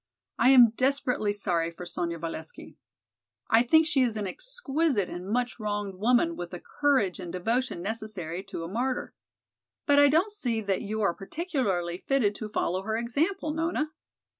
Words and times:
I 0.39 0.49
am 0.49 0.71
desperately 0.71 1.31
sorry 1.31 1.69
for 1.69 1.85
Sonya 1.85 2.17
Valesky. 2.17 2.75
I 3.51 3.61
think 3.61 3.85
she 3.85 4.01
is 4.01 4.17
an 4.17 4.25
exquisite 4.25 5.09
and 5.11 5.29
much 5.29 5.59
wronged 5.59 5.93
woman 5.99 6.35
with 6.35 6.49
the 6.49 6.59
courage 6.59 7.19
and 7.19 7.31
devotion 7.31 7.83
necessary 7.83 8.41
to 8.45 8.63
a 8.63 8.67
martyr. 8.67 9.13
But 9.85 9.99
I 9.99 10.07
don't 10.07 10.31
see 10.31 10.59
that 10.61 10.81
you 10.81 11.01
are 11.01 11.13
particularly 11.13 11.99
fitted 11.99 12.33
to 12.37 12.49
follow 12.49 12.81
her 12.81 12.97
example, 12.97 13.53
Nona. 13.53 13.91